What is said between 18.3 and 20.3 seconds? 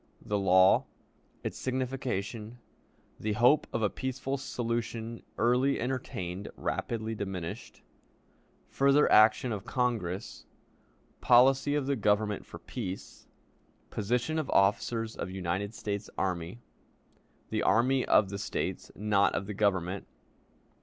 the States, not of the Government.